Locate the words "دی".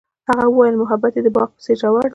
2.05-2.09